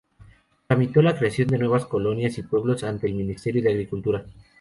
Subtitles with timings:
[0.65, 4.25] Tramitó la creación de nuevas colonias y pueblos ante el Ministerio de Agricultura.